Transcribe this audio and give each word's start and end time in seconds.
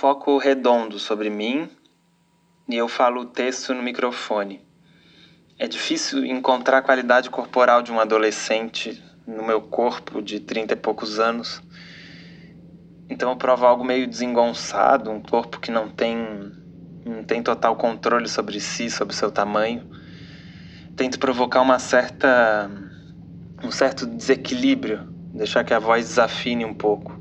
foco 0.00 0.38
redondo 0.38 0.98
sobre 0.98 1.28
mim 1.28 1.68
e 2.66 2.74
eu 2.74 2.88
falo 2.88 3.20
o 3.20 3.26
texto 3.26 3.74
no 3.74 3.82
microfone. 3.82 4.66
É 5.58 5.68
difícil 5.68 6.24
encontrar 6.24 6.78
a 6.78 6.82
qualidade 6.82 7.28
corporal 7.28 7.82
de 7.82 7.92
um 7.92 8.00
adolescente 8.00 8.98
no 9.26 9.44
meu 9.44 9.60
corpo 9.60 10.22
de 10.22 10.40
trinta 10.40 10.72
e 10.72 10.76
poucos 10.76 11.20
anos. 11.20 11.60
Então 13.10 13.28
eu 13.28 13.36
provo 13.36 13.66
algo 13.66 13.84
meio 13.84 14.06
desengonçado, 14.06 15.10
um 15.10 15.20
corpo 15.20 15.60
que 15.60 15.70
não 15.70 15.90
tem, 15.90 16.16
não 17.04 17.22
tem 17.22 17.42
total 17.42 17.76
controle 17.76 18.26
sobre 18.26 18.58
si, 18.58 18.88
sobre 18.88 19.14
seu 19.14 19.30
tamanho. 19.30 19.86
Tento 20.96 21.18
provocar 21.18 21.60
uma 21.60 21.78
certa 21.78 22.70
um 23.62 23.70
certo 23.70 24.06
desequilíbrio, 24.06 25.06
deixar 25.34 25.62
que 25.62 25.74
a 25.74 25.78
voz 25.78 26.06
desafine 26.06 26.64
um 26.64 26.72
pouco. 26.72 27.19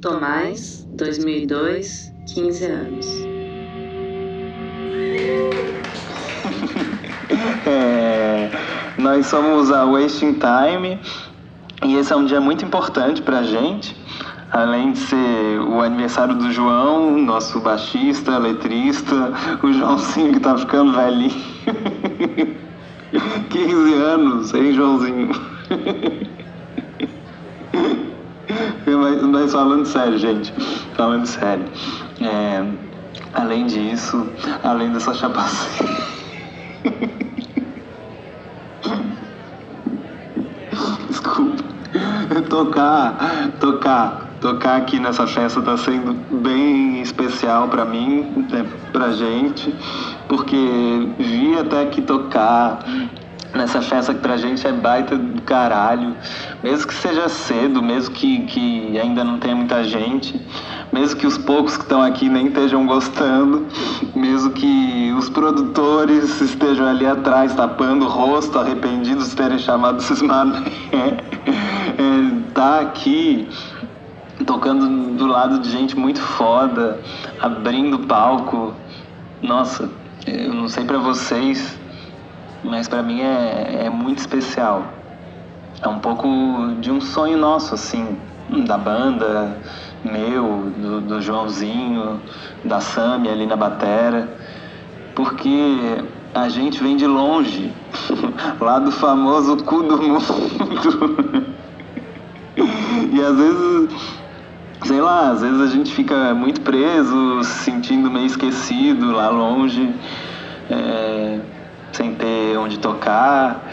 Tomás, 0.00 0.86
2002, 0.92 2.12
15 2.32 2.64
anos. 2.66 3.06
nós 8.96 9.26
somos 9.26 9.72
a 9.72 9.84
Wasting 9.84 10.34
Time 10.34 11.00
e 11.84 11.96
esse 11.96 12.12
é 12.12 12.16
um 12.16 12.24
dia 12.24 12.40
muito 12.40 12.64
importante 12.64 13.20
pra 13.22 13.42
gente. 13.42 13.96
Além 14.52 14.92
de 14.92 15.00
ser 15.00 15.58
o 15.60 15.82
aniversário 15.82 16.36
do 16.36 16.52
João, 16.52 17.18
nosso 17.18 17.58
baixista, 17.58 18.38
letrista, 18.38 19.32
o 19.62 19.72
Joãozinho 19.72 20.34
que 20.34 20.40
tá 20.40 20.56
ficando 20.56 20.92
velhinho. 20.92 21.34
15 23.50 23.94
anos, 23.94 24.54
hein, 24.54 24.72
Joãozinho? 24.72 25.30
mas, 29.26 29.52
falando 29.52 29.84
sério, 29.86 30.18
gente, 30.18 30.52
falando 30.94 31.26
sério. 31.26 31.64
É, 32.20 32.64
além 33.34 33.66
disso, 33.66 34.26
além 34.62 34.92
dessa 34.92 35.14
chapaceira. 35.14 35.96
Desculpa. 41.08 41.64
Tocar, 42.48 43.50
tocar, 43.58 44.28
tocar 44.40 44.76
aqui 44.76 44.98
nessa 45.00 45.26
festa 45.26 45.60
tá 45.62 45.76
sendo 45.76 46.12
bem 46.40 47.00
especial 47.00 47.68
para 47.68 47.84
mim, 47.84 48.46
né, 48.50 48.64
pra 48.92 49.10
gente, 49.12 49.74
porque 50.28 51.08
vi 51.18 51.58
até 51.58 51.82
aqui 51.82 52.02
tocar 52.02 52.80
nessa 53.54 53.80
festa 53.80 54.14
que 54.14 54.20
pra 54.20 54.36
gente 54.36 54.66
é 54.66 54.72
baita 54.72 55.16
do 55.38 55.42
caralho. 55.42 56.14
Mesmo 56.62 56.86
que 56.86 56.94
seja 56.94 57.28
cedo, 57.28 57.82
mesmo 57.82 58.14
que, 58.14 58.40
que 58.46 58.98
ainda 58.98 59.22
não 59.22 59.38
tenha 59.38 59.54
muita 59.54 59.84
gente, 59.84 60.40
mesmo 60.92 61.18
que 61.18 61.26
os 61.26 61.38
poucos 61.38 61.76
que 61.76 61.84
estão 61.84 62.02
aqui 62.02 62.28
nem 62.28 62.48
estejam 62.48 62.86
gostando, 62.86 63.66
mesmo 64.14 64.50
que 64.50 65.12
os 65.16 65.28
produtores 65.28 66.40
estejam 66.40 66.86
ali 66.86 67.06
atrás 67.06 67.54
tapando 67.54 68.06
o 68.06 68.08
rosto, 68.08 68.58
arrependidos 68.58 69.30
de 69.30 69.36
terem 69.36 69.58
chamado 69.58 69.98
esses 69.98 70.20
mané, 70.22 70.62
é, 71.44 72.52
tá 72.52 72.80
aqui 72.80 73.48
tocando 74.46 75.16
do 75.16 75.26
lado 75.26 75.58
de 75.58 75.70
gente 75.70 75.96
muito 75.96 76.20
foda, 76.20 77.00
abrindo 77.40 78.00
palco. 78.00 78.74
Nossa, 79.42 79.90
eu 80.26 80.52
não 80.52 80.68
sei 80.68 80.84
para 80.84 80.98
vocês, 80.98 81.78
mas 82.64 82.88
para 82.88 83.02
mim 83.02 83.20
é, 83.20 83.84
é 83.86 83.90
muito 83.90 84.18
especial. 84.18 84.97
É 85.80 85.88
um 85.88 85.98
pouco 86.00 86.28
de 86.80 86.90
um 86.90 87.00
sonho 87.00 87.38
nosso, 87.38 87.74
assim, 87.74 88.18
da 88.66 88.76
banda, 88.76 89.56
meu, 90.04 90.72
do, 90.76 91.00
do 91.00 91.22
Joãozinho, 91.22 92.20
da 92.64 92.80
Sami 92.80 93.28
ali 93.28 93.46
na 93.46 93.56
batera, 93.56 94.28
porque 95.14 96.02
a 96.34 96.48
gente 96.48 96.82
vem 96.82 96.96
de 96.96 97.06
longe, 97.06 97.72
lá 98.60 98.80
do 98.80 98.90
famoso 98.90 99.56
cu 99.58 99.82
do 99.82 100.02
mundo. 100.02 100.24
e 103.12 103.20
às 103.22 103.36
vezes, 103.36 103.88
sei 104.84 105.00
lá, 105.00 105.30
às 105.30 105.42
vezes 105.42 105.60
a 105.60 105.66
gente 105.66 105.92
fica 105.92 106.34
muito 106.34 106.60
preso, 106.60 107.42
se 107.44 107.64
sentindo 107.64 108.10
meio 108.10 108.26
esquecido 108.26 109.12
lá 109.12 109.28
longe. 109.28 109.94
É 110.70 111.40
sem 111.92 112.14
ter 112.14 112.56
onde 112.56 112.78
tocar. 112.78 113.68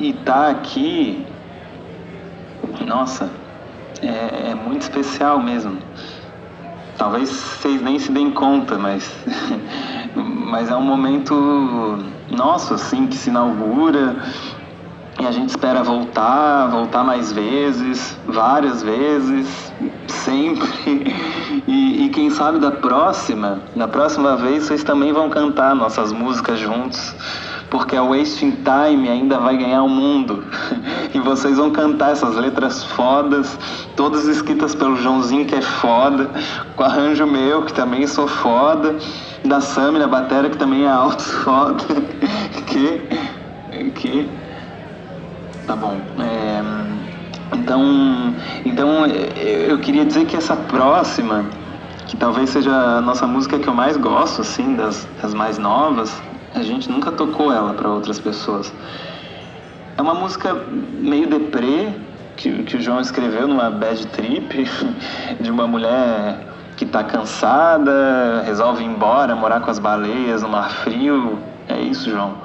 E 0.00 0.14
tá 0.14 0.48
aqui, 0.48 1.26
nossa, 2.86 3.28
é, 4.00 4.52
é 4.52 4.54
muito 4.54 4.80
especial 4.80 5.38
mesmo. 5.38 5.76
Talvez 6.96 7.28
vocês 7.28 7.82
nem 7.82 7.98
se 7.98 8.10
deem 8.10 8.30
conta, 8.30 8.78
mas, 8.78 9.14
mas 10.16 10.70
é 10.70 10.74
um 10.76 10.80
momento 10.80 11.98
nosso, 12.30 12.72
assim, 12.72 13.06
que 13.08 13.16
se 13.16 13.28
inaugura 13.28 14.16
e 15.20 15.26
a 15.26 15.30
gente 15.30 15.50
espera 15.50 15.82
voltar, 15.82 16.68
voltar 16.68 17.04
mais 17.04 17.30
vezes, 17.30 18.18
várias 18.26 18.82
vezes, 18.82 19.70
sempre. 20.08 20.70
E, 21.66 22.06
e, 22.06 22.08
quem 22.08 22.30
sabe 22.30 22.58
da 22.58 22.70
próxima, 22.70 23.60
na 23.76 23.86
próxima 23.86 24.36
vez 24.36 24.64
vocês 24.64 24.82
também 24.82 25.12
vão 25.12 25.28
cantar 25.28 25.74
nossas 25.74 26.10
músicas 26.10 26.58
juntos, 26.58 27.14
porque 27.70 27.96
a 27.96 28.02
Wasting 28.02 28.58
Time 28.64 29.08
ainda 29.08 29.38
vai 29.38 29.56
ganhar 29.56 29.82
o 29.82 29.88
mundo. 29.88 30.44
E 31.12 31.18
vocês 31.18 31.56
vão 31.56 31.72
cantar 31.72 32.12
essas 32.12 32.36
letras 32.36 32.84
fodas, 32.84 33.58
todas 33.96 34.26
escritas 34.28 34.76
pelo 34.76 34.94
Joãozinho, 34.96 35.44
que 35.44 35.56
é 35.56 35.60
foda, 35.60 36.30
com 36.76 36.84
arranjo 36.84 37.26
meu, 37.26 37.62
que 37.64 37.72
também 37.72 38.06
sou 38.06 38.28
foda, 38.28 38.94
da 39.44 39.60
Sammy 39.60 39.98
na 39.98 40.06
batera, 40.06 40.48
que 40.48 40.56
também 40.56 40.84
é 40.84 40.88
alto 40.88 41.20
foda. 41.42 41.84
Que. 42.68 43.02
Que 43.96 44.30
Tá 45.66 45.76
bom. 45.76 45.96
É, 46.18 46.62
então, 47.56 48.34
então 48.64 49.06
eu 49.06 49.78
queria 49.78 50.04
dizer 50.04 50.26
que 50.26 50.36
essa 50.36 50.56
próxima, 50.56 51.44
que 52.06 52.16
talvez 52.16 52.50
seja 52.50 52.72
a 52.72 53.00
nossa 53.00 53.26
música 53.26 53.58
que 53.58 53.68
eu 53.68 53.74
mais 53.74 53.96
gosto, 53.96 54.42
assim, 54.42 54.74
das, 54.74 55.06
das 55.22 55.32
mais 55.32 55.58
novas, 55.58 56.20
a 56.54 56.62
gente 56.62 56.90
nunca 56.90 57.12
tocou 57.12 57.52
ela 57.52 57.74
para 57.74 57.88
outras 57.88 58.18
pessoas. 58.18 58.72
É 59.96 60.02
uma 60.02 60.14
música 60.14 60.54
meio 60.54 61.28
deprê, 61.28 61.92
que, 62.36 62.62
que 62.62 62.76
o 62.76 62.80
João 62.80 63.00
escreveu 63.00 63.46
numa 63.46 63.70
bad 63.70 64.06
trip, 64.08 64.68
de 65.40 65.50
uma 65.50 65.66
mulher 65.66 66.38
que 66.76 66.84
está 66.84 67.04
cansada, 67.04 68.42
resolve 68.44 68.82
ir 68.82 68.86
embora, 68.86 69.36
morar 69.36 69.60
com 69.60 69.70
as 69.70 69.78
baleias 69.78 70.42
no 70.42 70.48
mar 70.48 70.70
frio. 70.70 71.38
É 71.68 71.78
isso, 71.78 72.10
João. 72.10 72.38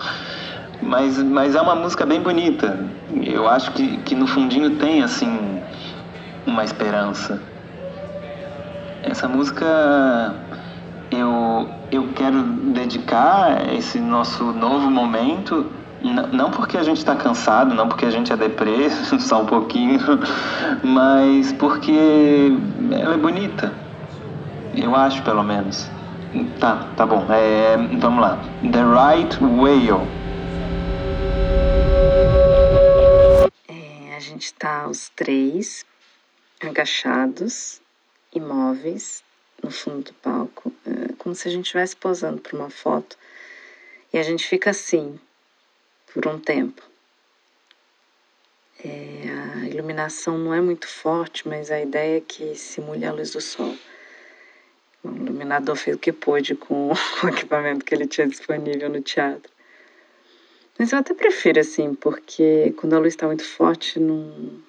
Mas, 0.82 1.18
mas 1.24 1.56
é 1.56 1.62
uma 1.62 1.76
música 1.76 2.06
bem 2.06 2.22
bonita. 2.22 2.78
Eu 3.24 3.48
acho 3.48 3.72
que, 3.72 3.98
que 3.98 4.14
no 4.14 4.28
fundinho 4.28 4.72
tem, 4.72 5.02
assim, 5.02 5.62
uma 6.46 6.64
esperança. 6.64 7.42
Essa 9.04 9.28
música 9.28 10.36
eu, 11.20 11.70
eu 11.92 12.10
quero 12.14 12.44
dedicar 12.44 13.74
esse 13.74 14.00
nosso 14.00 14.44
novo 14.46 14.90
momento 14.90 15.66
não 16.32 16.52
porque 16.52 16.78
a 16.78 16.84
gente 16.84 16.98
está 16.98 17.16
cansado, 17.16 17.74
não 17.74 17.88
porque 17.88 18.06
a 18.06 18.12
gente 18.12 18.32
é 18.32 18.38
deprê, 18.38 18.90
só 19.20 19.42
um 19.42 19.46
pouquinho, 19.48 20.00
mas 20.84 21.52
porque 21.54 22.52
ela 22.92 23.16
é 23.16 23.18
bonita. 23.18 23.74
Eu 24.76 24.96
acho, 24.96 25.24
pelo 25.24 25.42
menos. 25.42 25.90
Tá, 26.60 26.86
tá 26.96 27.06
bom. 27.08 27.26
É, 27.30 27.76
vamos 27.98 28.22
lá. 28.22 28.38
The 28.62 28.84
Right 28.84 29.44
Whale. 29.44 30.26
gente 34.36 34.46
está 34.48 34.88
os 34.88 35.10
três 35.16 35.86
agachados, 36.62 37.82
imóveis, 38.34 39.24
no 39.64 39.72
fundo 39.72 40.04
do 40.04 40.14
palco, 40.16 40.72
é 40.86 41.14
como 41.18 41.34
se 41.36 41.48
a 41.48 41.52
gente 41.52 41.66
estivesse 41.66 41.96
posando 41.96 42.42
para 42.42 42.56
uma 42.56 42.70
foto. 42.70 43.18
E 44.14 44.18
a 44.18 44.24
gente 44.24 44.48
fica 44.48 44.70
assim 44.70 45.20
por 46.14 46.28
um 46.28 46.40
tempo. 46.40 46.82
É, 48.84 49.24
a 49.56 49.68
iluminação 49.68 50.38
não 50.38 50.54
é 50.54 50.62
muito 50.62 50.88
forte, 50.88 51.48
mas 51.48 51.72
a 51.72 51.82
ideia 51.82 52.18
é 52.18 52.22
que 52.22 52.56
simule 52.56 53.06
a 53.06 53.12
luz 53.12 53.32
do 53.32 53.42
sol. 53.42 53.76
O 55.04 55.10
iluminador 55.10 55.76
fez 55.76 55.96
o 55.96 56.00
que 56.00 56.12
pôde 56.12 56.56
com 56.56 56.92
o 56.92 57.28
equipamento 57.28 57.84
que 57.84 57.94
ele 57.94 58.08
tinha 58.08 58.28
disponível 58.28 58.90
no 58.90 59.02
teatro. 59.02 59.52
Mas 60.78 60.92
eu 60.92 61.00
até 61.00 61.14
prefiro 61.14 61.60
assim, 61.60 61.96
porque 61.96 62.74
quando 62.78 62.94
a 62.94 63.00
luz 63.00 63.14
está 63.14 63.26
muito 63.28 63.46
forte, 63.46 64.00
não 64.00 64.62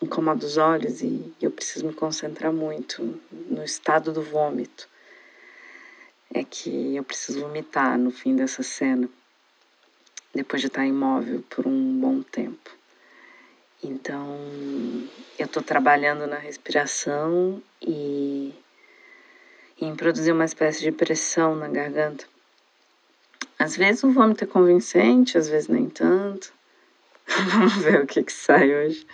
incomoda 0.00 0.46
os 0.46 0.56
olhos 0.56 1.02
e 1.02 1.32
eu 1.40 1.50
preciso 1.50 1.86
me 1.86 1.92
concentrar 1.92 2.52
muito 2.52 3.20
no 3.48 3.62
estado 3.62 4.12
do 4.12 4.22
vômito. 4.22 4.88
É 6.32 6.44
que 6.44 6.96
eu 6.96 7.04
preciso 7.04 7.40
vomitar 7.40 7.98
no 7.98 8.10
fim 8.10 8.34
dessa 8.36 8.62
cena, 8.62 9.08
depois 10.34 10.62
de 10.62 10.68
estar 10.68 10.86
imóvel 10.86 11.42
por 11.50 11.66
um 11.66 12.00
bom 12.00 12.22
tempo. 12.22 12.70
Então, 13.82 14.38
eu 15.38 15.46
estou 15.46 15.62
trabalhando 15.62 16.26
na 16.26 16.36
respiração 16.36 17.62
e 17.80 18.54
em 19.80 19.96
produzir 19.96 20.32
uma 20.32 20.44
espécie 20.44 20.82
de 20.82 20.92
pressão 20.92 21.56
na 21.56 21.66
garganta. 21.66 22.26
Às 23.58 23.76
vezes 23.76 24.04
o 24.04 24.12
vômito 24.12 24.44
é 24.44 24.46
convincente, 24.46 25.36
às 25.36 25.48
vezes 25.48 25.68
nem 25.68 25.88
tanto. 25.88 26.52
Vamos 27.26 27.76
ver 27.76 28.02
o 28.02 28.06
que, 28.06 28.22
que 28.22 28.32
sai 28.32 28.74
hoje. 28.74 29.06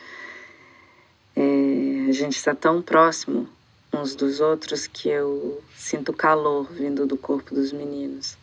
É, 1.37 2.09
a 2.09 2.13
gente 2.13 2.37
está 2.37 2.55
tão 2.55 2.81
próximo 2.81 3.47
uns 3.93 4.15
dos 4.15 4.41
outros 4.41 4.87
que 4.87 5.09
eu 5.09 5.63
sinto 5.75 6.13
calor 6.13 6.67
vindo 6.73 7.07
do 7.07 7.17
corpo 7.17 7.55
dos 7.55 7.73
meninos. 7.73 8.37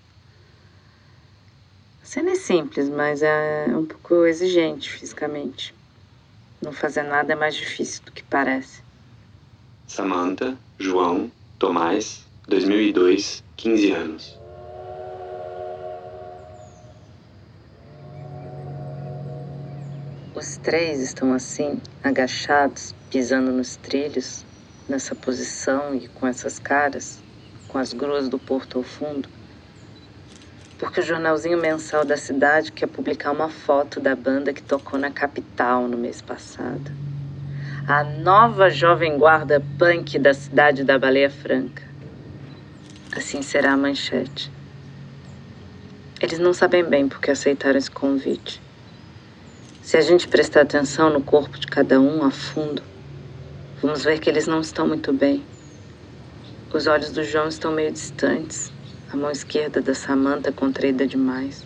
A 2.01 2.05
cena 2.05 2.31
é 2.31 2.35
simples, 2.35 2.89
mas 2.89 3.23
é 3.23 3.65
um 3.69 3.85
pouco 3.85 4.25
exigente 4.25 4.91
fisicamente. 4.91 5.73
Não 6.61 6.71
fazer 6.71 7.03
nada 7.03 7.33
é 7.33 7.35
mais 7.35 7.55
difícil 7.55 8.03
do 8.05 8.11
que 8.11 8.23
parece. 8.23 8.81
Samantha, 9.87 10.57
João, 10.77 11.31
Tomás, 11.57 12.25
2002, 12.47 13.43
15 13.57 13.91
anos. 13.91 14.42
Os 20.43 20.57
três 20.57 20.99
estão 20.99 21.33
assim, 21.33 21.79
agachados, 22.03 22.93
pisando 23.09 23.49
nos 23.49 23.77
trilhos, 23.77 24.45
nessa 24.89 25.15
posição 25.15 25.95
e 25.95 26.09
com 26.09 26.27
essas 26.27 26.59
caras, 26.59 27.23
com 27.69 27.77
as 27.77 27.93
gruas 27.93 28.27
do 28.27 28.37
porto 28.37 28.77
ao 28.77 28.83
fundo. 28.83 29.29
Porque 30.77 30.99
o 30.99 31.03
jornalzinho 31.03 31.57
mensal 31.57 32.03
da 32.03 32.17
cidade 32.17 32.73
quer 32.73 32.87
publicar 32.87 33.31
uma 33.31 33.47
foto 33.47 34.01
da 34.01 34.17
banda 34.17 34.51
que 34.51 34.61
tocou 34.61 34.99
na 34.99 35.09
capital 35.09 35.87
no 35.87 35.97
mês 35.97 36.21
passado. 36.21 36.91
A 37.87 38.03
nova 38.03 38.69
jovem 38.69 39.17
guarda 39.17 39.63
punk 39.79 40.19
da 40.19 40.33
cidade 40.33 40.83
da 40.83 40.99
Baleia 40.99 41.29
Franca. 41.29 41.83
Assim 43.15 43.41
será 43.41 43.71
a 43.71 43.77
manchete. 43.77 44.51
Eles 46.19 46.37
não 46.37 46.53
sabem 46.53 46.83
bem 46.83 47.07
porque 47.07 47.31
aceitaram 47.31 47.77
esse 47.77 47.89
convite. 47.89 48.62
Se 49.83 49.97
a 49.97 50.01
gente 50.01 50.29
prestar 50.29 50.61
atenção 50.61 51.09
no 51.09 51.21
corpo 51.21 51.59
de 51.59 51.67
cada 51.67 51.99
um 51.99 52.23
a 52.23 52.31
fundo, 52.31 52.81
vamos 53.81 54.05
ver 54.05 54.17
que 54.17 54.29
eles 54.29 54.47
não 54.47 54.61
estão 54.61 54.87
muito 54.87 55.11
bem. 55.11 55.43
Os 56.73 56.87
olhos 56.87 57.11
do 57.11 57.21
João 57.21 57.49
estão 57.49 57.69
meio 57.73 57.91
distantes, 57.91 58.71
a 59.11 59.17
mão 59.17 59.29
esquerda 59.29 59.81
da 59.81 59.93
Samanta 59.93 60.53
contraída 60.53 61.05
demais. 61.05 61.65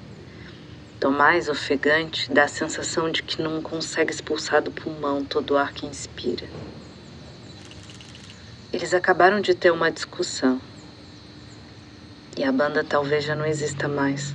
Tomás, 1.00 1.48
ofegante, 1.48 2.34
dá 2.34 2.46
a 2.46 2.48
sensação 2.48 3.12
de 3.12 3.22
que 3.22 3.40
não 3.40 3.62
consegue 3.62 4.12
expulsar 4.12 4.64
do 4.64 4.72
pulmão 4.72 5.24
todo 5.24 5.52
o 5.52 5.58
ar 5.58 5.72
que 5.72 5.86
inspira. 5.86 6.48
Eles 8.74 8.96
acabaram 8.96 9.40
de 9.40 9.54
ter 9.54 9.70
uma 9.70 9.92
discussão. 9.92 10.60
E 12.36 12.44
a 12.44 12.52
banda 12.52 12.84
talvez 12.84 13.24
já 13.24 13.36
não 13.36 13.46
exista 13.46 13.88
mais. 13.88 14.34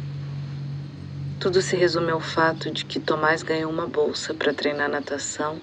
Tudo 1.43 1.61
se 1.61 1.75
resume 1.75 2.13
ao 2.13 2.21
fato 2.21 2.71
de 2.71 2.85
que 2.85 3.01
Tomás 3.01 3.43
ganhou 3.43 3.69
uma 3.69 3.85
bolsa 3.85 4.33
para 4.33 4.55
treinar 4.55 4.89
natação 4.89 5.61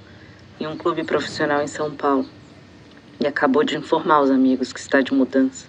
em 0.60 0.68
um 0.68 0.76
clube 0.76 1.06
profissional 1.06 1.62
em 1.62 1.68
São 1.68 1.96
Paulo 1.96 2.28
e 3.18 3.26
acabou 3.26 3.64
de 3.64 3.78
informar 3.78 4.20
os 4.20 4.30
amigos 4.30 4.74
que 4.74 4.80
está 4.82 5.00
de 5.00 5.14
mudança. 5.14 5.68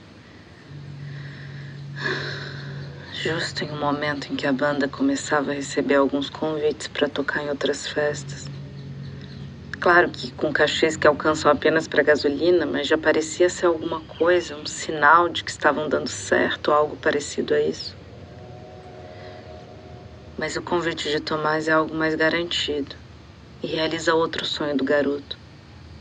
Justo 3.22 3.64
em 3.64 3.70
um 3.70 3.78
momento 3.78 4.32
em 4.32 4.34
que 4.34 4.48
a 4.48 4.52
banda 4.52 4.88
começava 4.88 5.52
a 5.52 5.54
receber 5.54 5.94
alguns 5.94 6.28
convites 6.28 6.88
para 6.88 7.08
tocar 7.08 7.44
em 7.44 7.48
outras 7.48 7.86
festas. 7.86 8.50
Claro 9.78 10.10
que 10.10 10.32
com 10.32 10.52
cachês 10.52 10.96
que 10.96 11.06
alcançam 11.06 11.52
apenas 11.52 11.86
para 11.86 12.02
gasolina, 12.02 12.66
mas 12.66 12.88
já 12.88 12.98
parecia 12.98 13.48
ser 13.48 13.66
alguma 13.66 14.00
coisa, 14.00 14.56
um 14.56 14.66
sinal 14.66 15.28
de 15.28 15.44
que 15.44 15.52
estavam 15.52 15.88
dando 15.88 16.08
certo, 16.08 16.72
algo 16.72 16.96
parecido 16.96 17.54
a 17.54 17.60
isso. 17.60 17.99
Mas 20.40 20.56
o 20.56 20.62
convite 20.62 21.10
de 21.10 21.20
Tomás 21.20 21.68
é 21.68 21.72
algo 21.72 21.94
mais 21.94 22.14
garantido 22.14 22.96
e 23.62 23.66
realiza 23.66 24.14
outro 24.14 24.42
sonho 24.46 24.74
do 24.74 24.82
garoto: 24.82 25.36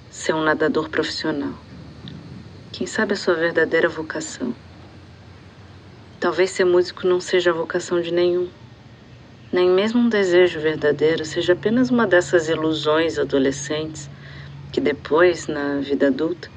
ser 0.10 0.34
um 0.34 0.42
nadador 0.42 0.88
profissional. 0.88 1.54
Quem 2.72 2.88
sabe 2.88 3.16
a 3.16 3.18
sua 3.18 3.34
verdadeira 3.34 3.90
vocação? 3.90 4.56
Talvez 6.22 6.52
ser 6.52 6.64
músico 6.64 7.06
não 7.06 7.20
seja 7.20 7.50
a 7.50 7.54
vocação 7.54 8.00
de 8.00 8.14
nenhum. 8.14 8.50
Nem 9.52 9.70
mesmo 9.70 10.00
um 10.00 10.08
desejo 10.08 10.62
verdadeiro 10.62 11.26
seja 11.26 11.52
apenas 11.52 11.90
uma 11.90 12.08
dessas 12.08 12.48
ilusões 12.48 13.20
adolescentes 13.20 14.10
que 14.72 14.80
depois, 14.80 15.48
na 15.48 15.82
vida 15.82 16.08
adulta, 16.08 16.48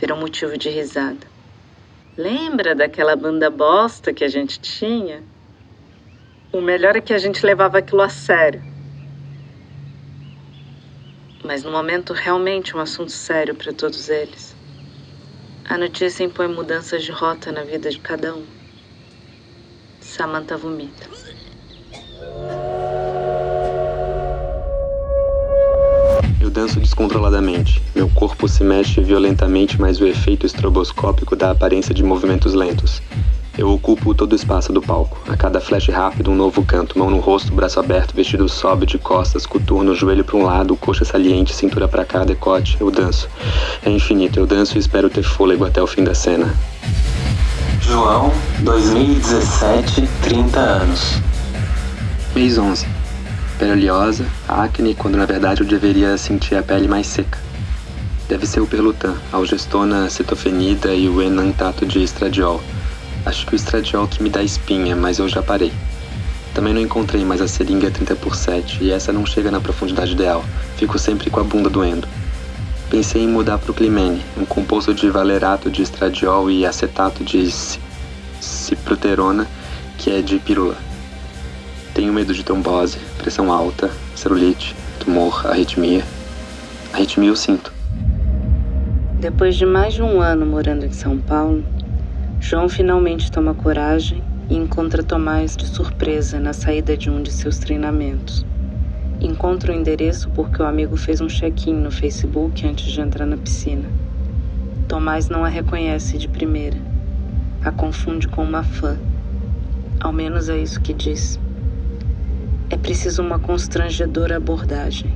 viram 0.00 0.16
motivo 0.16 0.58
de 0.58 0.68
risada. 0.70 1.24
Lembra 2.16 2.74
daquela 2.74 3.14
banda 3.14 3.48
bosta 3.48 4.12
que 4.12 4.24
a 4.24 4.28
gente 4.28 4.58
tinha? 4.58 5.22
O 6.52 6.60
melhor 6.60 6.94
é 6.94 7.00
que 7.00 7.14
a 7.14 7.18
gente 7.18 7.46
levava 7.46 7.78
aquilo 7.78 8.02
a 8.02 8.10
sério. 8.10 8.62
Mas 11.42 11.64
no 11.64 11.72
momento, 11.72 12.12
realmente 12.12 12.76
um 12.76 12.80
assunto 12.80 13.10
sério 13.10 13.54
para 13.54 13.72
todos 13.72 14.10
eles. 14.10 14.54
A 15.66 15.78
notícia 15.78 16.22
impõe 16.22 16.48
mudanças 16.48 17.02
de 17.02 17.10
rota 17.10 17.50
na 17.50 17.62
vida 17.62 17.88
de 17.88 17.98
cada 17.98 18.34
um. 18.34 18.44
Samantha 19.98 20.58
vomita. 20.58 21.08
Eu 26.38 26.50
danço 26.50 26.78
descontroladamente. 26.78 27.80
Meu 27.94 28.10
corpo 28.10 28.46
se 28.46 28.62
mexe 28.62 29.00
violentamente, 29.00 29.80
mas 29.80 30.02
o 30.02 30.06
efeito 30.06 30.44
estroboscópico 30.44 31.34
dá 31.34 31.50
aparência 31.50 31.94
de 31.94 32.02
movimentos 32.02 32.52
lentos. 32.52 33.00
Eu 33.56 33.70
ocupo 33.70 34.14
todo 34.14 34.32
o 34.32 34.36
espaço 34.36 34.72
do 34.72 34.80
palco. 34.80 35.20
A 35.28 35.36
cada 35.36 35.60
flash 35.60 35.88
rápido, 35.88 36.30
um 36.30 36.34
novo 36.34 36.64
canto. 36.64 36.98
Mão 36.98 37.10
no 37.10 37.18
rosto, 37.18 37.52
braço 37.52 37.78
aberto, 37.78 38.14
vestido 38.14 38.48
sobe 38.48 38.86
de 38.86 38.98
costas, 38.98 39.44
coturno, 39.44 39.94
joelho 39.94 40.24
para 40.24 40.36
um 40.36 40.44
lado, 40.44 40.74
coxa 40.74 41.04
saliente, 41.04 41.54
cintura 41.54 41.86
para 41.86 42.04
cá, 42.04 42.24
decote. 42.24 42.78
Eu 42.80 42.90
danço. 42.90 43.28
É 43.84 43.90
infinito. 43.90 44.40
Eu 44.40 44.46
danço 44.46 44.76
e 44.76 44.80
espero 44.80 45.10
ter 45.10 45.22
fôlego 45.22 45.66
até 45.66 45.82
o 45.82 45.86
fim 45.86 46.02
da 46.02 46.14
cena. 46.14 46.54
João, 47.82 48.32
2017, 48.60 50.08
30 50.22 50.58
anos. 50.58 51.20
Mês 52.34 52.56
11. 52.56 52.86
Pele 53.58 53.72
oleosa, 53.72 54.24
acne, 54.48 54.94
quando 54.94 55.16
na 55.16 55.26
verdade 55.26 55.60
eu 55.60 55.66
deveria 55.66 56.16
sentir 56.16 56.56
a 56.56 56.62
pele 56.62 56.88
mais 56.88 57.06
seca. 57.06 57.38
Deve 58.28 58.46
ser 58.46 58.60
o 58.60 58.66
perlutan, 58.66 59.14
a 59.30 59.36
algestona 59.36 60.08
cetofenida 60.08 60.94
e 60.94 61.06
o 61.06 61.20
enantato 61.20 61.84
de 61.84 62.02
estradiol. 62.02 62.62
Acho 63.24 63.46
que 63.46 63.54
o 63.54 63.56
estradiol 63.56 64.08
que 64.08 64.22
me 64.22 64.28
dá 64.28 64.42
espinha, 64.42 64.96
mas 64.96 65.18
eu 65.18 65.28
já 65.28 65.42
parei. 65.42 65.72
Também 66.54 66.74
não 66.74 66.80
encontrei 66.80 67.24
mais 67.24 67.40
a 67.40 67.48
seringa 67.48 67.90
30 67.90 68.16
por 68.16 68.34
7 68.36 68.82
e 68.82 68.90
essa 68.90 69.12
não 69.12 69.24
chega 69.24 69.50
na 69.50 69.60
profundidade 69.60 70.12
ideal. 70.12 70.44
Fico 70.76 70.98
sempre 70.98 71.30
com 71.30 71.40
a 71.40 71.44
bunda 71.44 71.70
doendo. 71.70 72.06
Pensei 72.90 73.22
em 73.22 73.28
mudar 73.28 73.56
para 73.58 73.70
o 73.70 73.74
Climene, 73.74 74.22
um 74.36 74.44
composto 74.44 74.92
de 74.92 75.08
valerato 75.08 75.70
de 75.70 75.80
estradiol 75.80 76.50
e 76.50 76.66
acetato 76.66 77.24
de 77.24 77.48
ciproterona, 78.40 79.48
que 79.96 80.10
é 80.10 80.20
de 80.20 80.38
pirula. 80.38 80.76
Tenho 81.94 82.12
medo 82.12 82.34
de 82.34 82.42
trombose, 82.42 82.98
pressão 83.16 83.50
alta, 83.50 83.90
celulite, 84.14 84.76
tumor, 84.98 85.46
arritmia. 85.46 86.04
Arritmia 86.92 87.30
eu 87.30 87.36
sinto. 87.36 87.72
Depois 89.20 89.56
de 89.56 89.64
mais 89.64 89.94
de 89.94 90.02
um 90.02 90.20
ano 90.20 90.44
morando 90.44 90.84
em 90.84 90.92
São 90.92 91.16
Paulo, 91.16 91.64
João 92.44 92.68
finalmente 92.68 93.30
toma 93.30 93.54
coragem 93.54 94.20
e 94.50 94.56
encontra 94.56 95.00
Tomás 95.00 95.56
de 95.56 95.64
surpresa 95.64 96.40
na 96.40 96.52
saída 96.52 96.96
de 96.96 97.08
um 97.08 97.22
de 97.22 97.30
seus 97.30 97.56
treinamentos. 97.56 98.44
Encontra 99.20 99.72
o 99.72 99.76
endereço 99.76 100.28
porque 100.30 100.60
o 100.60 100.66
amigo 100.66 100.96
fez 100.96 101.20
um 101.20 101.28
check-in 101.28 101.72
no 101.72 101.92
Facebook 101.92 102.66
antes 102.66 102.92
de 102.92 103.00
entrar 103.00 103.26
na 103.26 103.36
piscina. 103.36 103.88
Tomás 104.88 105.28
não 105.28 105.44
a 105.44 105.48
reconhece 105.48 106.18
de 106.18 106.26
primeira. 106.26 106.76
A 107.64 107.70
confunde 107.70 108.26
com 108.26 108.42
uma 108.42 108.64
fã. 108.64 108.98
Ao 110.00 110.12
menos 110.12 110.48
é 110.48 110.58
isso 110.58 110.80
que 110.80 110.92
diz. 110.92 111.38
É 112.70 112.76
preciso 112.76 113.22
uma 113.22 113.38
constrangedora 113.38 114.38
abordagem. 114.38 115.14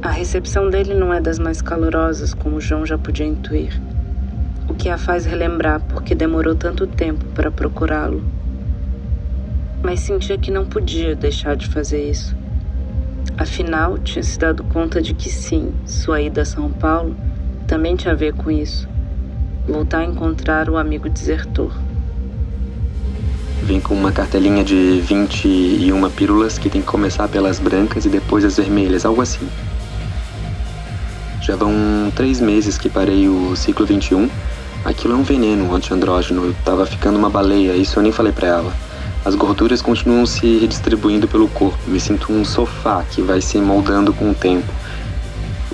A 0.00 0.10
recepção 0.10 0.70
dele 0.70 0.94
não 0.94 1.12
é 1.12 1.20
das 1.20 1.40
mais 1.40 1.60
calorosas, 1.60 2.32
como 2.32 2.60
João 2.60 2.86
já 2.86 2.96
podia 2.96 3.26
intuir 3.26 3.72
que 4.74 4.88
a 4.88 4.98
faz 4.98 5.24
relembrar 5.24 5.80
porque 5.88 6.14
demorou 6.14 6.54
tanto 6.54 6.86
tempo 6.86 7.24
para 7.34 7.50
procurá-lo. 7.50 8.22
Mas 9.82 10.00
sentia 10.00 10.36
que 10.36 10.50
não 10.50 10.66
podia 10.66 11.14
deixar 11.14 11.56
de 11.56 11.66
fazer 11.66 12.10
isso. 12.10 12.36
Afinal, 13.36 13.98
tinha 13.98 14.22
se 14.22 14.38
dado 14.38 14.62
conta 14.64 15.00
de 15.02 15.14
que 15.14 15.28
sim, 15.28 15.72
sua 15.86 16.20
ida 16.20 16.42
a 16.42 16.44
São 16.44 16.70
Paulo 16.70 17.16
também 17.66 17.96
tinha 17.96 18.12
a 18.12 18.16
ver 18.16 18.34
com 18.34 18.50
isso. 18.50 18.88
Voltar 19.66 20.00
a 20.00 20.04
encontrar 20.04 20.68
o 20.68 20.76
amigo 20.76 21.08
desertor. 21.08 21.72
Vem 23.62 23.80
com 23.80 23.94
uma 23.94 24.12
cartelinha 24.12 24.62
de 24.62 25.00
21 25.00 26.10
pílulas 26.10 26.58
que 26.58 26.68
tem 26.68 26.82
que 26.82 26.86
começar 26.86 27.26
pelas 27.28 27.58
brancas 27.58 28.04
e 28.04 28.10
depois 28.10 28.44
as 28.44 28.58
vermelhas, 28.58 29.06
algo 29.06 29.22
assim. 29.22 29.48
Já 31.40 31.56
vão 31.56 31.72
três 32.14 32.40
meses 32.40 32.78
que 32.78 32.88
parei 32.88 33.28
o 33.28 33.56
ciclo 33.56 33.84
21 33.84 34.28
Aquilo 34.84 35.14
é 35.14 35.16
um 35.16 35.22
veneno 35.22 35.74
antiandrógeno. 35.74 36.44
Eu 36.44 36.54
tava 36.62 36.84
ficando 36.84 37.18
uma 37.18 37.30
baleia, 37.30 37.74
isso 37.74 37.98
eu 37.98 38.02
nem 38.02 38.12
falei 38.12 38.32
pra 38.32 38.48
ela. 38.48 38.72
As 39.24 39.34
gorduras 39.34 39.80
continuam 39.80 40.26
se 40.26 40.58
redistribuindo 40.58 41.26
pelo 41.26 41.48
corpo. 41.48 41.78
Me 41.86 41.98
sinto 41.98 42.30
um 42.30 42.44
sofá 42.44 43.02
que 43.10 43.22
vai 43.22 43.40
se 43.40 43.56
moldando 43.56 44.12
com 44.12 44.30
o 44.30 44.34
tempo. 44.34 44.70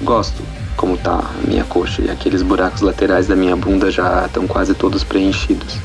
Gosto 0.01 0.41
como 0.77 0.97
tá 0.97 1.19
a 1.19 1.47
minha 1.47 1.65
coxa 1.65 2.03
e 2.03 2.09
aqueles 2.09 2.41
buracos 2.41 2.81
laterais 2.83 3.27
da 3.27 3.35
minha 3.35 3.57
bunda 3.57 3.91
já 3.91 4.25
estão 4.27 4.47
quase 4.47 4.75
todos 4.75 5.03
preenchidos. 5.03 5.77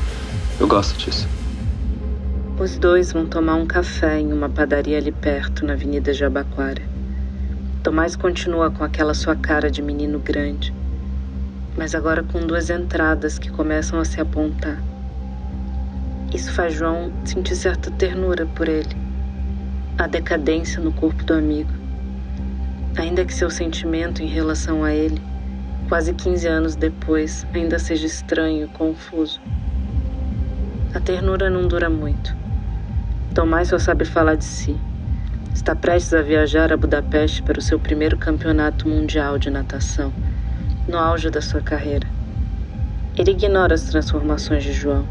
Eu 0.60 0.68
gosto 0.68 0.96
disso. 0.96 1.28
Os 2.60 2.78
dois 2.78 3.12
vão 3.12 3.26
tomar 3.26 3.56
um 3.56 3.66
café 3.66 4.20
em 4.20 4.32
uma 4.32 4.48
padaria 4.48 4.96
ali 4.96 5.10
perto, 5.10 5.66
na 5.66 5.72
Avenida 5.72 6.14
Jabaquara. 6.14 6.80
Tomás 7.82 8.14
continua 8.14 8.70
com 8.70 8.84
aquela 8.84 9.12
sua 9.12 9.34
cara 9.34 9.68
de 9.68 9.82
menino 9.82 10.20
grande 10.20 10.72
mas 11.76 11.94
agora 11.94 12.22
com 12.22 12.40
duas 12.40 12.70
entradas 12.70 13.38
que 13.38 13.50
começam 13.50 14.00
a 14.00 14.04
se 14.04 14.20
apontar. 14.20 14.82
Isso 16.32 16.50
faz 16.52 16.74
João 16.74 17.12
sentir 17.24 17.54
certa 17.54 17.90
ternura 17.90 18.46
por 18.46 18.68
ele, 18.68 18.96
a 19.98 20.06
decadência 20.06 20.80
no 20.80 20.92
corpo 20.92 21.22
do 21.24 21.34
amigo. 21.34 21.70
Ainda 22.96 23.24
que 23.24 23.34
seu 23.34 23.50
sentimento 23.50 24.22
em 24.22 24.26
relação 24.26 24.82
a 24.82 24.92
ele, 24.94 25.20
quase 25.88 26.14
15 26.14 26.48
anos 26.48 26.76
depois, 26.76 27.46
ainda 27.52 27.78
seja 27.78 28.06
estranho, 28.06 28.68
confuso. 28.68 29.40
A 30.94 31.00
ternura 31.00 31.50
não 31.50 31.68
dura 31.68 31.90
muito. 31.90 32.34
Tomás 33.34 33.68
só 33.68 33.78
sabe 33.78 34.06
falar 34.06 34.36
de 34.36 34.44
si. 34.44 34.76
Está 35.52 35.74
prestes 35.74 36.14
a 36.14 36.22
viajar 36.22 36.72
a 36.72 36.76
Budapeste 36.76 37.42
para 37.42 37.58
o 37.58 37.62
seu 37.62 37.78
primeiro 37.78 38.16
campeonato 38.16 38.88
mundial 38.88 39.38
de 39.38 39.50
natação 39.50 40.12
no 40.88 40.98
auge 40.98 41.30
da 41.30 41.40
sua 41.40 41.60
carreira. 41.60 42.06
Ele 43.16 43.32
ignora 43.32 43.74
as 43.74 43.84
transformações 43.84 44.62
de 44.62 44.72
João. 44.72 45.06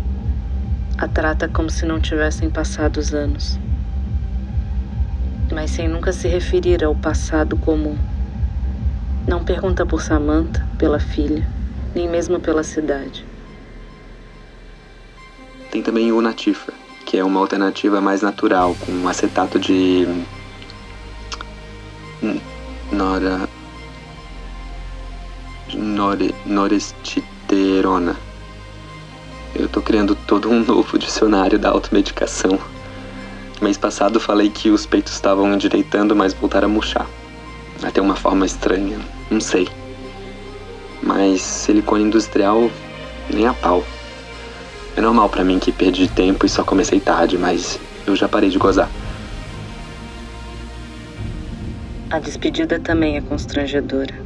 A 0.98 1.08
trata 1.08 1.48
como 1.48 1.70
se 1.70 1.86
não 1.86 2.00
tivessem 2.00 2.50
passado 2.50 2.98
os 2.98 3.14
anos. 3.14 3.60
Mas 5.52 5.72
sem 5.72 5.88
nunca 5.88 6.14
se 6.14 6.28
referir 6.28 6.84
ao 6.84 6.96
passado 6.96 7.58
comum. 7.58 7.98
Não 9.28 9.44
pergunta 9.44 9.86
por 9.86 10.02
Samantha, 10.02 10.66
pela 10.78 11.00
filha, 11.00 11.46
nem 11.94 12.08
mesmo 12.08 12.40
pela 12.40 12.64
cidade. 12.64 13.26
Tem 15.72 15.82
também 15.82 16.12
o 16.12 16.22
Natifa, 16.22 16.72
que 17.06 17.18
é 17.18 17.24
uma 17.24 17.40
alternativa 17.40 18.00
mais 18.00 18.22
natural, 18.22 18.76
com 18.86 19.08
acetato 19.08 19.60
de. 19.60 20.08
Nora 22.92 23.50
nore, 25.96 26.36
norestiterona. 26.46 28.16
Eu 29.56 29.70
tô 29.70 29.82
criando 29.82 30.14
todo 30.14 30.50
um 30.50 30.60
novo 30.66 31.00
dicionário 31.00 31.58
da 31.58 31.70
automedicação. 31.70 32.60
Mês 33.62 33.78
passado 33.78 34.20
falei 34.20 34.50
que 34.50 34.70
os 34.70 34.86
peitos 34.86 35.14
estavam 35.14 35.54
endireitando, 35.54 36.14
mas 36.14 36.34
voltaram 36.34 36.68
a 36.68 36.72
murchar. 36.72 37.08
Até 37.82 38.02
uma 38.02 38.16
forma 38.16 38.46
estranha, 38.46 39.00
não 39.32 39.40
sei. 39.40 39.68
Mas 41.02 41.42
silicone 41.42 42.04
industrial, 42.04 42.70
nem 43.34 43.48
a 43.48 43.54
pau. 43.54 43.84
É 44.98 45.02
normal 45.02 45.30
para 45.30 45.44
mim 45.44 45.60
que 45.60 45.72
perdi 45.72 46.08
tempo 46.08 46.46
e 46.46 46.50
só 46.50 46.64
comecei 46.64 47.00
tarde, 47.00 47.38
mas 47.38 47.80
eu 48.06 48.16
já 48.16 48.28
parei 48.28 48.50
de 48.50 48.58
gozar. 48.58 48.90
A 52.10 52.20
despedida 52.20 52.80
também 52.80 53.18
é 53.18 53.22
constrangedora. 53.22 54.25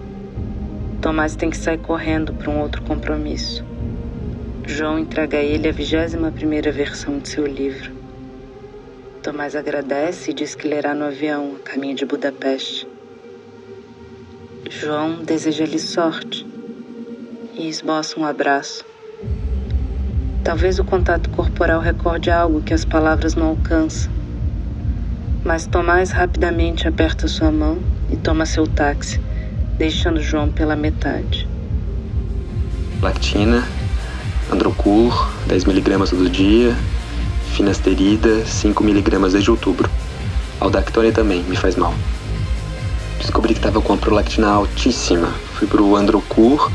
Tomás 1.01 1.33
tem 1.33 1.49
que 1.49 1.55
sair 1.55 1.77
correndo 1.77 2.33
para 2.33 2.51
um 2.51 2.59
outro 2.59 2.81
compromisso. 2.81 3.63
João 4.67 4.99
entrega 4.99 5.37
a 5.37 5.41
ele 5.41 5.69
a 5.69 5.71
21 5.71 6.29
primeira 6.33 6.73
versão 6.73 7.19
de 7.19 7.29
seu 7.29 7.47
livro. 7.47 7.93
Tomás 9.23 9.55
agradece 9.55 10.31
e 10.31 10.33
diz 10.33 10.55
que 10.55 10.67
lerá 10.67 10.93
no 10.93 11.05
avião 11.05 11.55
a 11.55 11.59
caminho 11.59 11.95
de 11.95 12.05
Budapeste. 12.05 12.85
João 14.69 15.23
deseja-lhe 15.23 15.79
sorte 15.79 16.45
e 17.53 17.69
esboça 17.69 18.19
um 18.19 18.25
abraço. 18.25 18.83
Talvez 20.43 20.79
o 20.79 20.83
contato 20.83 21.29
corporal 21.29 21.79
recorde 21.79 22.29
algo 22.29 22.61
que 22.61 22.73
as 22.73 22.83
palavras 22.83 23.35
não 23.35 23.47
alcançam. 23.47 24.11
Mas 25.45 25.65
Tomás 25.65 26.11
rapidamente 26.11 26.89
aperta 26.89 27.25
sua 27.29 27.51
mão 27.51 27.79
e 28.11 28.17
toma 28.17 28.45
seu 28.45 28.67
táxi 28.67 29.28
deixando 29.79 30.21
João 30.21 30.49
pela 30.49 30.75
metade. 30.75 31.47
Lactina, 33.01 33.65
Androcur, 34.51 35.31
10mg 35.47 36.09
todo 36.09 36.29
dia, 36.29 36.75
finasterida, 37.53 38.43
5mg 38.43 39.31
desde 39.31 39.49
outubro. 39.49 39.89
Aldactone 40.59 41.13
também, 41.13 41.43
me 41.43 41.55
faz 41.55 41.77
mal. 41.77 41.93
Descobri 43.19 43.53
que 43.53 43.59
estava 43.59 43.79
com 43.79 43.93
a 43.93 43.97
prolactina 43.97 44.49
altíssima. 44.49 45.29
Fui 45.53 45.65
pro 45.65 45.95
Androcur, 45.95 46.69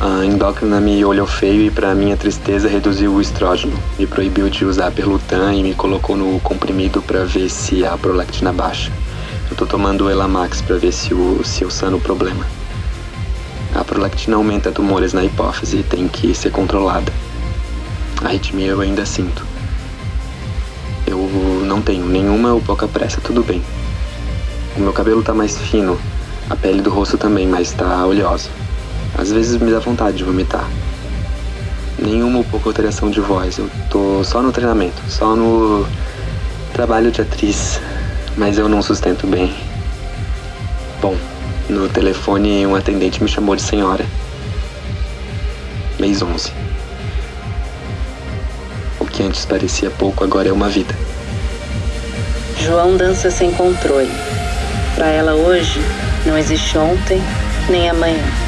a 0.00 0.24
endócrina 0.24 0.80
me 0.80 1.04
olhou 1.04 1.28
feio 1.28 1.62
e 1.62 1.70
para 1.70 1.94
minha 1.94 2.16
tristeza 2.16 2.68
reduziu 2.68 3.14
o 3.14 3.20
estrógeno. 3.20 3.78
Me 3.96 4.04
proibiu 4.04 4.50
de 4.50 4.64
usar 4.64 4.90
Perlutan 4.90 5.54
e 5.54 5.62
me 5.62 5.74
colocou 5.74 6.16
no 6.16 6.40
comprimido 6.40 7.00
para 7.02 7.24
ver 7.24 7.48
se 7.48 7.86
a 7.86 7.96
prolactina 7.96 8.52
baixa. 8.52 8.90
Eu 9.50 9.56
tô 9.56 9.66
tomando 9.66 10.04
o 10.04 10.10
Elamax 10.10 10.60
para 10.60 10.76
ver 10.76 10.92
se, 10.92 11.14
o, 11.14 11.42
se 11.44 11.62
eu 11.64 11.70
sano 11.70 11.96
o 11.96 12.00
problema. 12.00 12.44
A 13.74 13.82
prolactina 13.82 14.36
aumenta 14.36 14.70
tumores 14.70 15.12
na 15.12 15.24
hipófise 15.24 15.78
e 15.78 15.82
tem 15.82 16.06
que 16.08 16.34
ser 16.34 16.50
controlada. 16.50 17.12
A 18.22 18.26
arritmia 18.26 18.66
eu 18.66 18.80
ainda 18.80 19.06
sinto. 19.06 19.46
Eu 21.06 21.18
não 21.64 21.80
tenho 21.80 22.04
nenhuma 22.06 22.52
ou 22.52 22.60
pouca 22.60 22.86
pressa, 22.86 23.20
tudo 23.20 23.42
bem. 23.42 23.62
O 24.76 24.80
meu 24.80 24.92
cabelo 24.92 25.22
tá 25.22 25.32
mais 25.32 25.56
fino, 25.56 25.98
a 26.50 26.56
pele 26.56 26.82
do 26.82 26.90
rosto 26.90 27.16
também, 27.16 27.46
mas 27.46 27.72
tá 27.72 28.04
oleosa. 28.04 28.50
Às 29.16 29.32
vezes 29.32 29.60
me 29.60 29.70
dá 29.70 29.78
vontade 29.78 30.18
de 30.18 30.24
vomitar. 30.24 30.68
Nenhuma 31.98 32.38
ou 32.38 32.44
pouca 32.44 32.68
alteração 32.68 33.10
de 33.10 33.20
voz, 33.20 33.58
eu 33.58 33.70
tô 33.90 34.22
só 34.22 34.42
no 34.42 34.52
treinamento, 34.52 35.02
só 35.08 35.34
no 35.34 35.86
trabalho 36.72 37.10
de 37.10 37.22
atriz 37.22 37.80
mas 38.38 38.56
eu 38.56 38.68
não 38.68 38.80
sustento 38.80 39.26
bem. 39.26 39.52
Bom, 41.02 41.16
no 41.68 41.88
telefone 41.88 42.64
um 42.66 42.74
atendente 42.74 43.22
me 43.22 43.28
chamou 43.28 43.56
de 43.56 43.62
senhora. 43.62 44.06
Mês 45.98 46.22
11. 46.22 46.52
O 49.00 49.04
que 49.04 49.24
antes 49.24 49.44
parecia 49.44 49.90
pouco 49.90 50.22
agora 50.22 50.48
é 50.48 50.52
uma 50.52 50.68
vida. 50.68 50.94
João 52.60 52.96
dança 52.96 53.30
sem 53.30 53.50
controle. 53.50 54.10
Para 54.94 55.08
ela 55.08 55.34
hoje 55.34 55.80
não 56.24 56.38
existe 56.38 56.78
ontem 56.78 57.20
nem 57.68 57.90
amanhã. 57.90 58.47